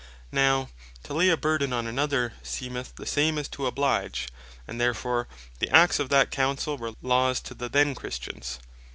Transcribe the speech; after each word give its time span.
Now 0.31 0.69
"to 1.03 1.13
lay 1.13 1.29
a 1.29 1.37
burthen 1.37 1.73
on 1.73 1.85
another," 1.85 2.33
seemeth 2.41 2.95
the 2.95 3.05
same 3.05 3.35
that 3.35 3.51
"to 3.51 3.67
oblige;" 3.67 4.29
and 4.67 4.81
therefore 4.81 5.27
the 5.59 5.69
Acts 5.69 5.99
of 5.99 6.09
that 6.09 6.31
Councell 6.31 6.77
were 6.79 6.93
Laws 7.03 7.39
to 7.41 7.53
the 7.53 7.69
then 7.69 7.93
Christians. 7.93 8.57